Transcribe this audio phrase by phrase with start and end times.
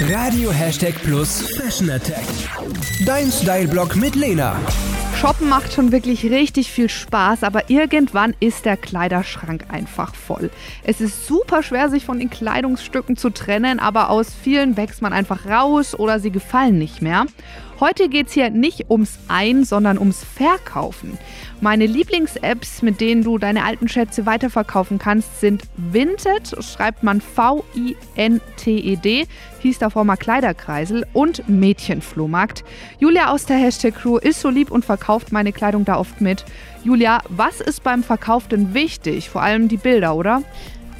[0.00, 2.24] Radio Hashtag Plus Fashion Attack.
[3.04, 4.56] Dein Style-Blog mit Lena.
[5.16, 10.50] Shoppen macht schon wirklich richtig viel Spaß, aber irgendwann ist der Kleiderschrank einfach voll.
[10.84, 15.12] Es ist super schwer, sich von den Kleidungsstücken zu trennen, aber aus vielen wächst man
[15.12, 17.26] einfach raus oder sie gefallen nicht mehr.
[17.80, 21.16] Heute geht es hier nicht ums Ein, sondern ums Verkaufen.
[21.60, 27.96] Meine Lieblings-Apps, mit denen du deine alten Schätze weiterverkaufen kannst, sind Vinted, schreibt man V-I-N-T-E-D,
[29.60, 32.64] hieß davor mal Kleiderkreisel und Mädchenflohmarkt.
[32.98, 36.44] Julia aus der Hashtag Crew ist so lieb und verkauft meine Kleidung da oft mit.
[36.82, 39.30] Julia, was ist beim Verkauf denn wichtig?
[39.30, 40.42] Vor allem die Bilder, oder?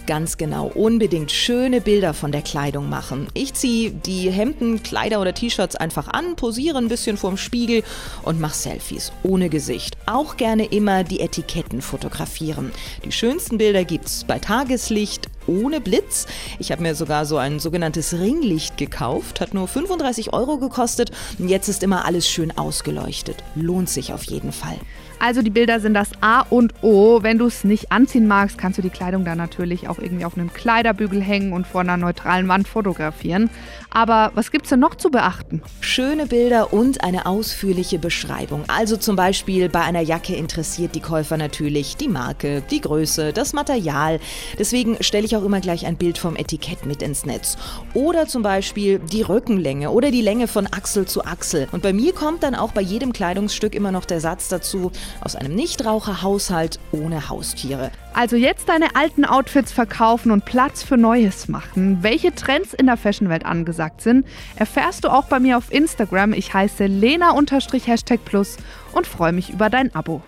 [0.09, 0.69] Ganz genau.
[0.75, 3.27] Unbedingt schöne Bilder von der Kleidung machen.
[3.35, 7.83] Ich ziehe die Hemden, Kleider oder T-Shirts einfach an, posiere ein bisschen vorm Spiegel
[8.23, 9.99] und mache Selfies ohne Gesicht.
[10.07, 12.73] Auch gerne immer die Etiketten fotografieren.
[13.05, 16.27] Die schönsten Bilder gibt's bei Tageslicht, ohne Blitz.
[16.59, 21.49] Ich habe mir sogar so ein sogenanntes Ringlicht gekauft, hat nur 35 Euro gekostet und
[21.49, 23.43] jetzt ist immer alles schön ausgeleuchtet.
[23.55, 24.79] Lohnt sich auf jeden Fall.
[25.21, 27.23] Also die Bilder sind das A und O.
[27.23, 30.37] Wenn du es nicht anziehen magst, kannst du die Kleidung dann natürlich auch irgendwie auf
[30.37, 33.51] einem Kleiderbügel hängen und vor einer neutralen Wand fotografieren.
[33.91, 35.63] Aber was gibt es denn noch zu beachten?
[35.81, 38.63] Schöne Bilder und eine ausführliche Beschreibung.
[38.69, 43.53] Also zum Beispiel bei einer Jacke interessiert die Käufer natürlich die Marke, die Größe, das
[43.53, 44.21] Material.
[44.59, 47.57] Deswegen stelle ich auch immer gleich ein Bild vom Etikett mit ins Netz.
[47.95, 51.69] Oder zum Beispiel die Rückenlänge oder die Länge von Achsel zu Achsel.
[51.73, 55.37] Und bei mir kommt dann auch bei jedem Kleidungsstück immer noch der Satz dazu, aus
[55.37, 57.91] einem Nichtraucherhaushalt ohne Haustiere.
[58.13, 61.99] Also jetzt deine alten Outfits verkaufen und Platz für Neues machen.
[62.03, 64.27] Welche Trends in der Fashionwelt angesagt sind,
[64.57, 66.33] erfährst du auch bei mir auf Instagram.
[66.33, 68.57] Ich heiße Lena-Hashtag Plus
[68.93, 70.23] und freue mich über dein Abo.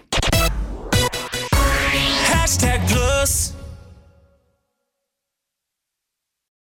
[2.33, 3.50] Hashtag Plus.